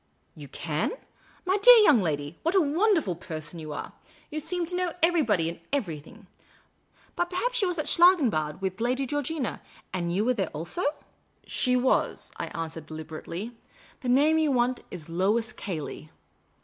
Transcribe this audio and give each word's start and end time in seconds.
"You 0.41 0.47
can? 0.47 0.93
My 1.45 1.57
dear 1.61 1.77
young 1.83 2.01
lady, 2.01 2.35
what 2.41 2.55
a 2.55 2.59
wonderful 2.59 3.15
per 3.15 3.39
son 3.39 3.59
you 3.59 3.71
are! 3.71 3.93
You 4.31 4.39
seem 4.39 4.65
to 4.65 4.75
know 4.75 4.95
everybody, 5.03 5.47
and 5.47 5.59
everything. 5.71 6.25
But 7.15 7.29
perhaps 7.29 7.59
she 7.59 7.67
was 7.67 7.77
at 7.77 7.85
Schlangenbad 7.87 8.61
with 8.61 8.81
Lady 8.81 9.05
Georgina, 9.05 9.61
and 9.93 10.11
you 10.11 10.25
were 10.25 10.33
there 10.33 10.47
also?" 10.55 10.81
The 10.81 10.87
Urbane 10.87 10.95
Old 10.95 11.45
Gentleman 11.45 11.83
173" 11.83 12.41
She 12.41 12.49
was," 12.49 12.51
I 12.55 12.63
answered, 12.63 12.85
deliberately." 12.87 13.57
The 13.99 14.09
name 14.09 14.39
you 14.39 14.51
want 14.51 14.81
is— 14.89 15.07
Lois 15.07 15.53
Cayley 15.53 16.09